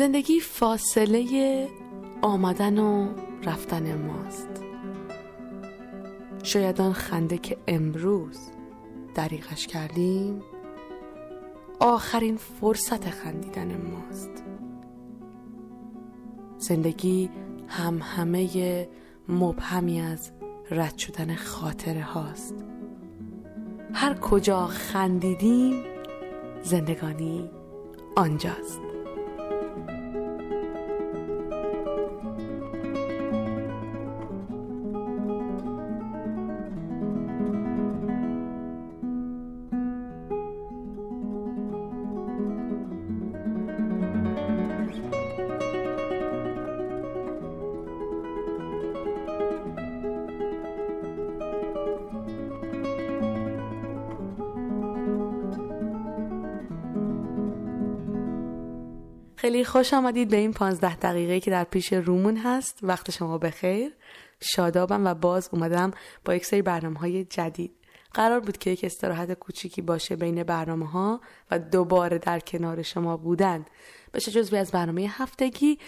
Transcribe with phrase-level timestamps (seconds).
[0.00, 1.68] زندگی فاصله
[2.22, 3.08] آمدن و
[3.44, 4.48] رفتن ماست.
[6.42, 8.38] شاید آن خنده که امروز
[9.14, 10.42] دریغش کردیم
[11.80, 14.44] آخرین فرصت خندیدن ماست.
[16.58, 17.30] زندگی
[17.68, 18.88] هم همه
[19.28, 20.32] مبهمی از
[20.70, 22.54] رد شدن خاطره هاست.
[23.92, 25.84] هر کجا خندیدیم
[26.62, 27.50] زندگانی
[28.16, 28.89] آنجاست.
[59.40, 62.78] خیلی خوش آمدید به این پانزده دقیقه که در پیش رومون هست.
[62.82, 63.92] وقت شما بخیر.
[64.40, 65.90] شادابم و باز اومدم
[66.24, 67.76] با یک سری برنامه های جدید.
[68.14, 73.16] قرار بود که یک استراحت کوچیکی باشه بین برنامه ها و دوباره در کنار شما
[73.16, 73.64] بودن.
[74.14, 75.78] بشه جزوی از برنامه هفتگی.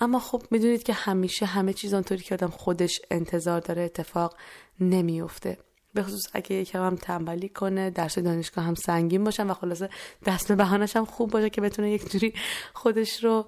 [0.00, 4.36] اما خب می‌دونید که همیشه همه چیز آنطوری که آدم خودش انتظار داره اتفاق
[4.80, 5.58] نمیافته.
[5.94, 9.88] به خصوص اگه یکم هم تنبلی کنه درس دانشگاه هم سنگین باشن و خلاصه
[10.26, 12.34] دست به بهانش هم خوب باشه که بتونه یک جوری
[12.74, 13.46] خودش رو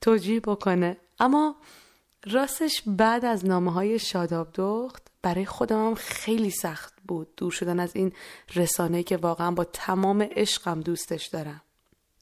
[0.00, 0.96] توجیه بکنه.
[1.18, 1.56] اما
[2.26, 7.80] راستش بعد از نامه های شاداب دخت برای خودم هم خیلی سخت بود دور شدن
[7.80, 8.12] از این
[8.54, 11.62] رسانه که واقعا با تمام عشقم دوستش دارم.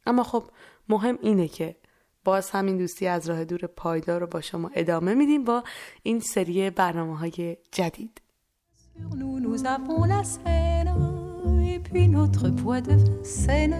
[0.06, 0.44] اما خب
[0.88, 1.76] مهم اینه که
[2.24, 5.64] باز همین دوستی از راه دور پایدار رو با شما ادامه میدیم با
[6.02, 8.20] این سری برنامه های جدید.
[9.16, 10.92] Nous, nous avons la Seine
[11.72, 13.76] et puis notre poids de Seine.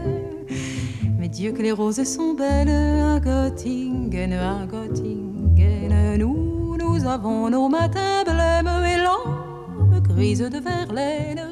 [1.18, 6.18] Mais Dieu que les roses sont belles à Göttingen, à Göttingen.
[6.18, 11.44] Nous, nous avons nos matins blêmes et l'âme grise de Verlaine.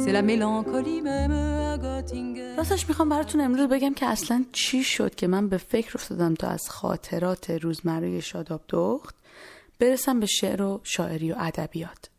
[0.00, 2.56] C'est la mélancolie même à Göttingen.
[2.58, 6.48] راستش می‌خوام براتون امروز بگم که اصلا چی شد که من به فکر افتادم تا
[6.48, 9.17] از خاطرات روزمره شاداب دخت
[9.78, 12.10] برسم به شعر و شاعری و ادبیات.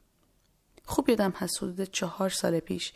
[0.86, 2.94] خوب یادم هست حدود چهار سال پیش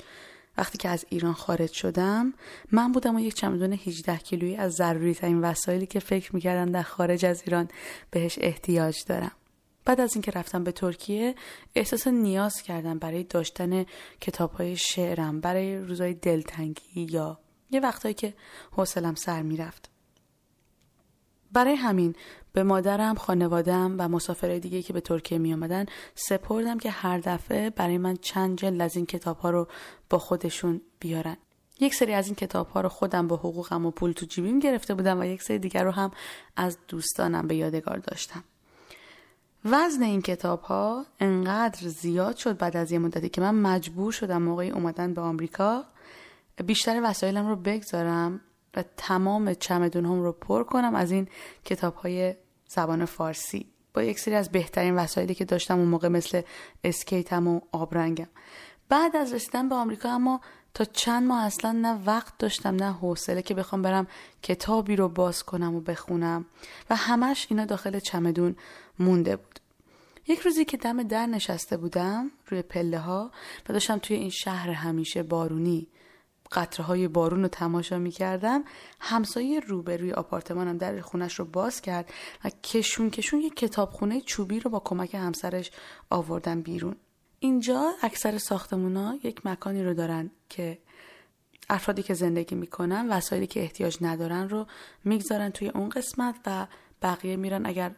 [0.58, 2.34] وقتی که از ایران خارج شدم
[2.72, 6.82] من بودم و یک چمدون 18 کیلویی از ضروری ترین وسایلی که فکر می‌کردم در
[6.82, 7.68] خارج از ایران
[8.12, 9.32] بهش احتیاج دارم.
[9.86, 11.36] بعد از اینکه رفتم به ترکیه
[11.76, 13.86] احساس نیاز کردم برای داشتن
[14.22, 17.40] کتاب های شعرم برای روزای دلتنگی یا
[17.72, 18.34] یه وقتایی که
[18.72, 19.93] حوصلم سر می‌رفت.
[21.54, 22.16] برای همین
[22.54, 27.70] به مادرم، خانوادم و مسافرهای دیگه که به ترکیه می آمدن سپردم که هر دفعه
[27.70, 29.68] برای من چند جلد از این کتاب ها رو
[30.10, 31.38] با خودشون بیارن.
[31.80, 34.94] یک سری از این کتاب ها رو خودم با حقوقم و پول تو جیبیم گرفته
[34.94, 36.12] بودم و یک سری دیگر رو هم
[36.56, 38.44] از دوستانم به یادگار داشتم.
[39.66, 44.42] وزن این کتاب ها انقدر زیاد شد بعد از یه مدتی که من مجبور شدم
[44.42, 45.84] موقعی اومدن به آمریکا
[46.66, 48.42] بیشتر وسایلم رو بگذارم
[48.76, 51.28] و تمام چمدون هم رو پر کنم از این
[51.66, 52.36] کتاب های
[52.68, 53.66] زبان فارسی.
[53.94, 56.42] با یک سری از بهترین وسایلی که داشتم اون موقع مثل
[56.84, 58.28] اسکیتم و آبرنگم
[58.90, 60.42] بعد از رسیدن به آمریکا اما
[60.74, 64.08] تا چند ماه اصلا نه وقت داشتم نه حوصله که بخوام برم
[64.42, 66.46] کتابی رو باز کنم و بخونم.
[66.90, 68.56] و همش اینا داخل چمدون
[69.00, 69.60] مونده بود.
[70.28, 73.32] یک روزی که دم در نشسته بودم روی پله ها
[73.70, 75.88] و داشتم توی این شهر همیشه بارونی
[76.54, 78.64] قطره های بارون رو تماشا می کردم
[79.00, 82.14] همسایه روبروی آپارتمانم در خونش رو باز کرد
[82.46, 85.72] و کشون کشون یک کتابخونه چوبی رو با کمک همسرش
[86.10, 86.96] آوردن بیرون.
[87.40, 90.78] اینجا اکثر ساختمونا یک مکانی رو دارن که
[91.70, 94.68] افرادی که زندگی می‌کنن وسایلی که احتیاج ندارن رو
[95.04, 96.68] می‌گذارن توی اون قسمت و
[97.02, 97.92] بقیه میرن اگر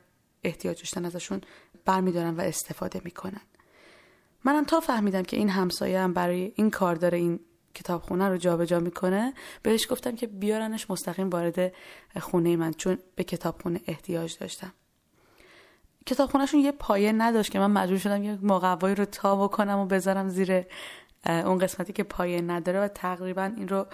[0.43, 1.41] احتیاج داشتن ازشون
[1.85, 3.41] برمیدارن و استفاده می‌کنن.
[4.43, 7.39] منم تا فهمیدم که این همسایه هم برای این کار داره این
[7.75, 9.33] کتابخونه رو جابجا می‌کنه
[9.63, 11.73] بهش گفتم که بیارنش مستقیم وارد
[12.19, 14.73] خونه من چون به کتابخونه احتیاج داشتم.
[16.05, 20.29] کتابخونهشون یه پایه نداشت که من مجبور شدم یه مقوایی رو تا بکنم و بذارم
[20.29, 20.63] زیر
[21.25, 23.85] اون قسمتی که پایه نداره و تقریبا این رو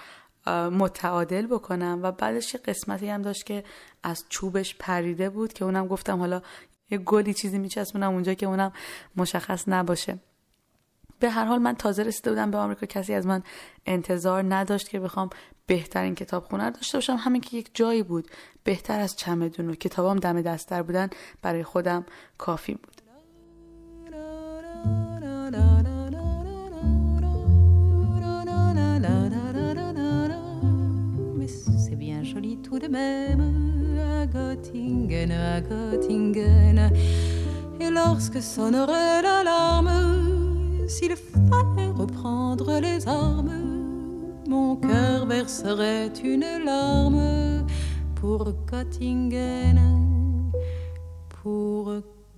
[0.69, 1.99] متعادل بکنم.
[2.03, 3.63] و بعدش یه قسمتی هم داشت که
[4.03, 6.41] از چوبش پریده بود که اونم گفتم حالا
[6.89, 8.71] یه گلی چیزی میچسبونم اونجا که اونم
[9.15, 10.19] مشخص نباشه.
[11.21, 12.85] به هر حال من تازه رسیده بودم به آمریکا.
[12.85, 13.43] کسی از من
[13.85, 15.29] انتظار نداشت که بخوام
[15.65, 17.15] بهترین کتاب خونه داشته باشم.
[17.15, 18.27] همین که یک جایی بود.
[18.63, 21.09] بهتر از چمدون و کتابام دم دستر بودن
[21.41, 22.05] برای خودم
[22.37, 23.01] کافی بود.
[37.83, 40.30] Et lorsque sonnerait l'alarme,
[40.95, 43.59] s'il fallait reprendre les armes,
[44.53, 47.65] mon cœur verserait une larme
[48.19, 48.41] pour
[48.71, 49.79] Göttingen,
[51.35, 51.85] pour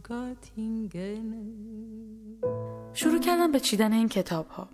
[0.09, 1.29] Göttingen.
[2.93, 4.67] شروع کردم به چیدن این کتاب ها.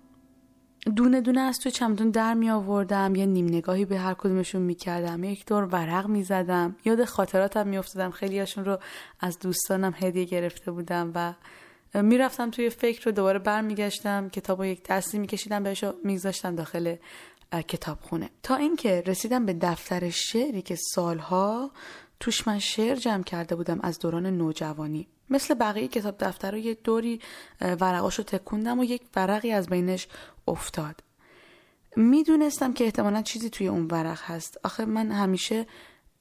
[0.96, 4.74] دونه دونه از توی چمدون در می آوردم یه نیم نگاهی به هر کدومشون می
[4.74, 8.78] کردم یک دور ورق می زدم یاد خاطراتم می افتادم خیلیاشون رو
[9.20, 11.34] از دوستانم هدیه گرفته بودم و
[11.94, 16.96] می‌رفتم توی فکر رو دوباره برمیگشتم کتاب رو یک دستی میکشیدم بهش میگذاشتم داخل
[17.68, 18.30] کتابخونه.
[18.42, 21.70] تا اینکه رسیدم به دفتر شعری که سالها
[22.20, 25.08] توش من شعر جمع کرده بودم از دوران نوجوانی.
[25.30, 27.20] مثل بقیه کتاب دفتر رو یه دوری
[27.60, 30.08] ورقاش رو تکوندم و یک ورقی از بینش
[30.48, 31.02] افتاد.
[31.96, 34.58] می‌دونستم که احتمالا چیزی توی اون ورق هست.
[34.64, 35.66] آخه من همیشه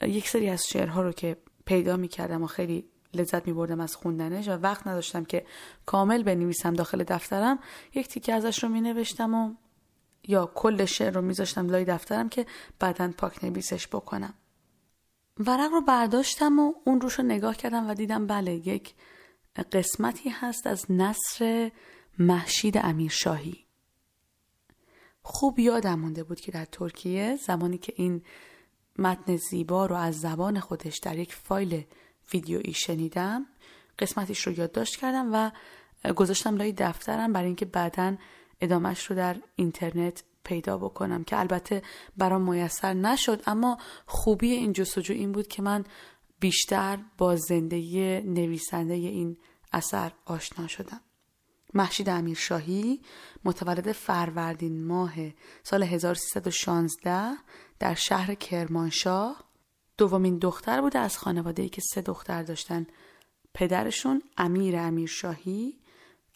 [0.01, 4.51] یک سری از شعرها رو که پیدا می‌کردم و خیلی لذت میبردم از خوندنش و
[4.51, 5.45] وقت نداشتم که
[5.85, 7.59] کامل بنویسم داخل دفترم.
[7.93, 9.53] یک تیکه ازش رو مینوشتم و
[10.27, 12.45] یا کل شعر رو میذاشتم لای دفترم که
[12.79, 14.33] بعدا پاک نویسش بکنم.
[15.37, 18.93] ورق رو برداشتم و اون روش رو نگاه کردم و دیدم بله یک
[19.71, 21.71] قسمتی هست از نصر
[22.19, 23.65] محشید امیرشاهی.
[25.21, 28.21] خوب یادم مونده بود که در ترکیه زمانی که این
[28.99, 31.85] متن زیبا رو از زبان خودش در یک فایل
[32.33, 33.45] ویدیویی شنیدم
[33.99, 35.51] قسمتش رو یادداشت کردم و
[36.13, 38.17] گذاشتم لای دفترم برای اینکه بعدا
[38.61, 41.81] ادامهش رو در اینترنت پیدا بکنم که البته
[42.17, 43.43] برام میسر نشد.
[43.47, 45.85] اما خوبی این جستجو این بود که من
[46.39, 49.37] بیشتر با زندگی نویسنده این
[49.73, 51.01] اثر آشنا شدم.
[51.73, 53.01] محشید امیرشاهی
[53.45, 55.13] متولد فروردین ماه
[55.63, 57.31] سال 1316
[57.79, 59.43] در شهر کرمانشاه
[59.99, 62.87] دومین دختر بوده از خانواده ای که سه دختر داشتن
[63.53, 65.79] پدرشون امیر امیرشاهی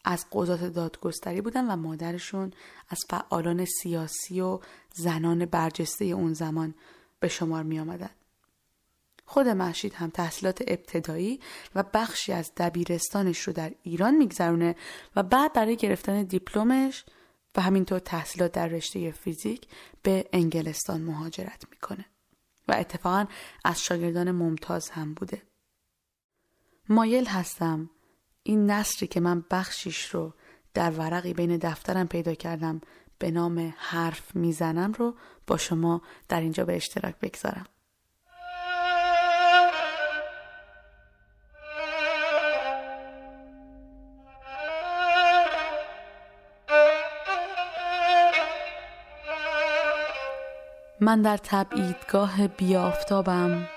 [0.06, 2.52] از قضات دادگستری بودن و مادرشون
[2.90, 4.60] از فعالان سیاسی و
[4.94, 6.76] زنان برجسته اون زمان
[7.20, 8.10] به شمار می آمدن.
[9.26, 11.40] خود محشید هم تحصیلات ابتدایی
[11.76, 14.76] و بخشی از دبیرستانش رو در ایران میگذرونه
[15.16, 17.06] و بعد برای گرفتن دیپلمش
[17.56, 19.68] و همینطور تحصیلات در رشته فیزیک
[20.04, 22.06] به انگلستان مهاجرت می‌کنه
[22.68, 23.26] و اتفاقا
[23.66, 25.42] از شاگردان ممتاز هم بوده.
[26.90, 27.90] مایل هستم
[28.44, 30.34] این نصری که من بخشیش رو
[30.74, 32.82] در ورقی بین دفترم پیدا کردم
[33.18, 35.16] به نام حرف می‌زنم رو
[35.48, 37.66] با شما در اینجا به اشتراک بگذارم.
[51.04, 53.68] من در تبعیدگاه بیافتابم.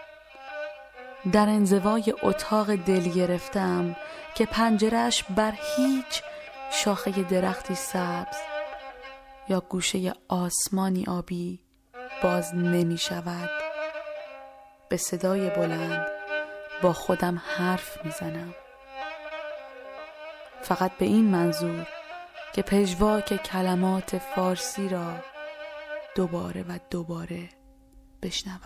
[1.33, 3.97] در انزوای اتاق دل گرفتم
[4.35, 6.23] که پنجرش بر هیچ
[6.73, 8.37] شاخه درختی سبز
[9.49, 11.61] یا گوشه آسمانی آبی
[12.23, 13.51] باز نمی شود.
[14.89, 16.07] به صدای بلند
[16.83, 18.55] با خودم حرف می‌زنم
[20.63, 21.87] فقط به این منظور
[22.53, 25.13] که پژواک کلمات فارسی را
[26.17, 27.49] دوباره و دوباره
[28.23, 28.59] بشنوم.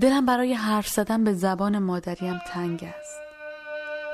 [0.00, 3.01] دلم برای حرف زدن به زبان مادریم تنگ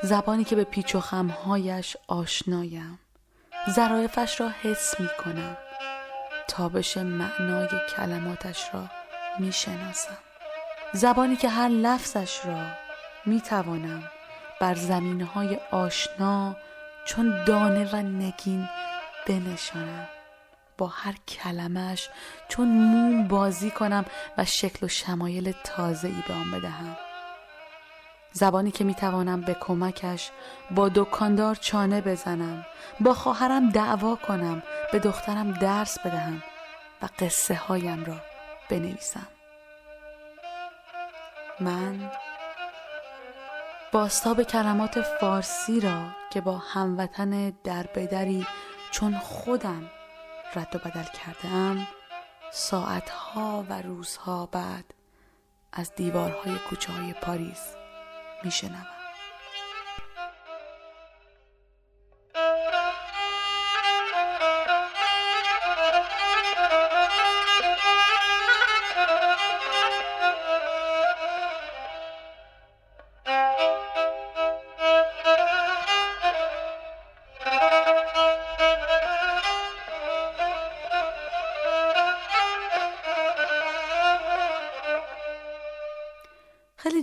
[0.02, 2.98] زبانی که به پیچ و خمهایش آشنایم.
[3.70, 5.56] ظرایفش را حس می کنم
[6.48, 8.84] تابش معنای کلماتش را
[9.38, 10.18] می شناسم
[10.92, 12.66] زبانی که هر لفظش را
[13.26, 14.02] می توانم
[14.60, 16.56] بر زمین های آشنا
[17.04, 18.68] چون دانه و نگین
[19.26, 20.08] بنشانم.
[20.78, 22.08] با هر کلمش
[22.48, 24.04] چون موم بازی کنم
[24.38, 26.96] و شکل و شمایل تازه ای به آن بدهم.
[28.32, 30.30] زبانی که می‌توانم به کمکش
[30.70, 32.66] با دکاندار چانه بزنم
[33.00, 36.42] با خواهرم دعوا کنم به دخترم درس بدهم
[37.02, 38.16] و قصه هایم را
[38.70, 39.26] بنویسم.
[41.60, 42.10] من
[43.92, 48.46] باستاب کلمات فارسی را که با هموطن در بدری
[48.90, 49.90] چون خودم
[50.54, 51.86] رد و بدل کرده ام
[52.52, 54.84] ساعتها و روزها بعد
[55.72, 57.77] از دیوارهای کوچه های پاریس
[58.44, 58.97] میشنوم.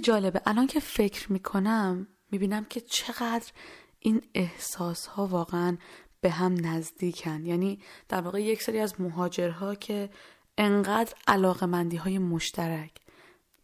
[0.05, 0.41] جالبه.
[0.45, 3.51] الان که فکر می‌کنم می‌بینم که چقدر
[3.99, 5.77] این احساس ها واقعا
[6.21, 7.45] به هم نزدیکن.
[7.45, 10.09] یعنی در واقع یک سری از مهاجرها که
[10.57, 12.91] انقدر علاقه مندی های مشترک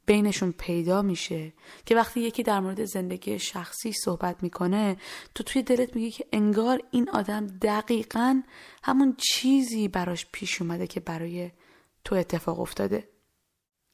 [0.06, 1.54] بینشون پیدا میشه
[1.86, 4.98] که وقتی یکی در مورد زندگی شخصی صحبت می‌کنه
[5.36, 8.42] تو توی دلت میگی که انگار این آدم دقیقا
[8.84, 11.52] همون چیزی براش پیش اومده که برای
[12.04, 13.08] تو اتفاق افتاده.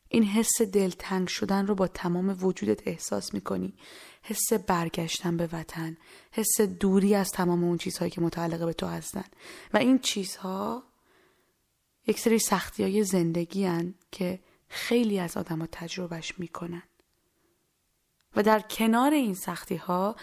[0.10, 3.74] این حس دلتنگ شدن رو با تمام وجودت احساس می‌کنی.
[4.24, 5.98] حس برگشتن به وطن
[6.32, 9.24] حس دوری از تمام اون چیزهایی که متعلق به تو هستن.
[9.74, 10.84] و این چیزها
[12.08, 16.84] یک سری سختی های زندگی هن که خیلی از آدم ها تجربهش می‌کنن.
[18.36, 20.16] و در کنار این سختی ها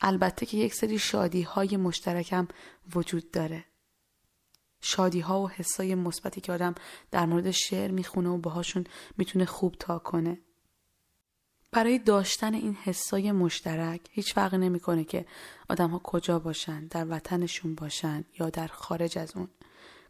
[0.00, 2.48] البته که یک سری شادی های مشترکم
[2.94, 3.64] وجود داره.
[4.82, 6.74] شادی ها و حسای مثبتی که آدم
[7.10, 8.84] در مورد شعر می‌خونه و باهاشون
[9.16, 10.38] می‌تونه خوب تا کنه.
[11.72, 15.26] برای داشتن این حسای مشترک هیچ فرقی نمی‌کنه که
[15.68, 19.48] آدم ها کجا باشن در وطنشون باشن یا در خارج از اون.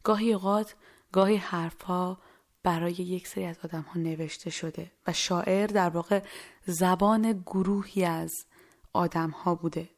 [0.05, 0.75] گاهی اوقات
[1.13, 2.19] گاهی حرفها
[2.63, 6.23] برای یک سری از آدم ها نوشته شده و شاعر در واقع
[6.67, 8.33] زبان گروهی از
[8.93, 9.89] آدم ها بوده.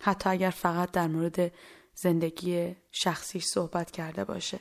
[0.00, 1.52] حتی اگر فقط در مورد
[1.94, 4.60] زندگی شخصی صحبت کرده باشه.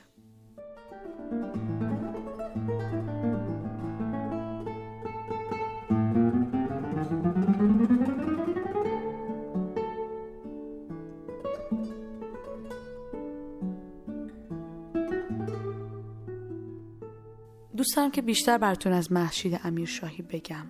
[17.77, 20.65] دوست دارم که بیشتر براتون از محشید امیرشاهی بگم.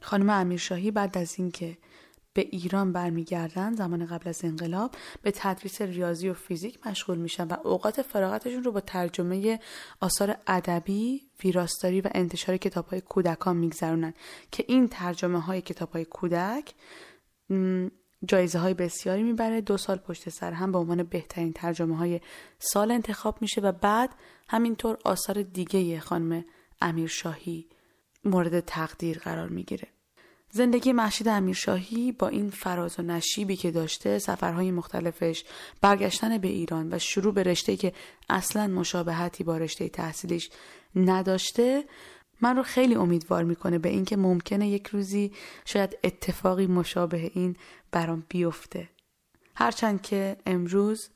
[0.00, 1.78] خانم امیرشاهی بعد از اینکه
[2.34, 7.56] به ایران برمیگردن زمان قبل از انقلاب به تدریس ریاضی و فیزیک مشغول میشن و
[7.64, 9.60] اوقات فراغتشون رو با ترجمه
[10.00, 14.14] آثار ادبی ویراستاری و انتشار کتاب های کودکان میگذرونن
[14.52, 16.74] که این ترجمه های کتاب های کودک
[18.26, 19.60] جایزه های بسیاری می‌بره.
[19.60, 22.20] دو سال پشت سر هم به عنوان بهترین ترجمه های
[22.58, 24.10] سال انتخاب میشه و بعد
[24.48, 26.44] همینطور آثار دیگه خانم
[26.80, 27.68] امیرشاهی
[28.24, 29.93] مورد تقدیر قرار می‌گیره.
[30.56, 35.44] زندگی محشید امیرشاهی با این فراز و نشیبی که داشته سفرهای مختلفش
[35.80, 37.92] برگشتن به ایران و شروع به رشته که
[38.28, 40.50] اصلا مشابهتی با رشته تحصیلیش
[40.96, 41.84] نداشته
[42.40, 45.32] من رو خیلی امیدوار می‌کنه به اینکه ممکنه یک روزی
[45.64, 47.56] شاید اتفاقی مشابه این
[47.90, 48.88] برام بیفته.
[49.54, 51.08] هرچند که امروز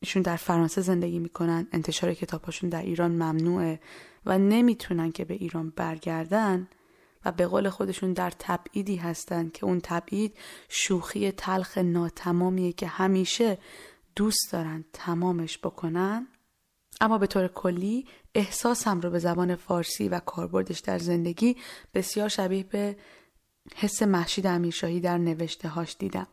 [0.00, 3.80] ایشون در فرانسه زندگی می‌کنن انتشار کتاباشون در ایران ممنوعه
[4.26, 6.68] و نمی‌تونن که به ایران برگردن.
[7.24, 10.36] و به قول خودشون در تبعیدی هستن که اون تبعید
[10.68, 13.58] شوخی تلخ ناتمامیه که همیشه
[14.16, 16.26] دوست دارن تمامش بکنن.
[17.00, 21.56] اما به طور کلی احساسم رو به زبان فارسی و کاربردش در زندگی
[21.94, 22.96] بسیار شبیه به
[23.76, 26.26] حس محشید امیرشاهی در نوشته هاش دیدم.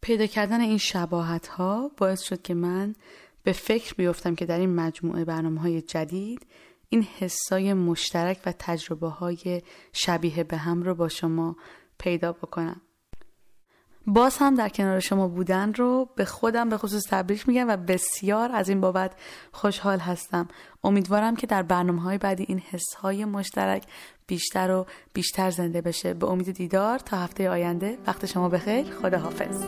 [0.00, 2.94] پیدا کردن این شباهت ها باعث شد که من
[3.42, 6.46] به فکر بیفتم که در این مجموعه برنامه های جدید
[6.94, 11.56] این حسای مشترک و تجربه های شبیه به هم رو با شما
[11.98, 12.80] پیدا بکنم.
[14.06, 18.52] باز هم در کنار شما بودن رو به خودم به خصوص تبریک میگم و بسیار
[18.52, 19.12] از این بابت
[19.52, 20.48] خوشحال هستم.
[20.84, 23.84] امیدوارم که در برنامه های بعدی این حس های مشترک
[24.26, 26.14] بیشتر و بیشتر زنده بشه.
[26.14, 27.98] به امید دیدار تا هفته آینده.
[28.06, 28.84] وقت شما بخیر.
[29.02, 29.64] خدا حافظ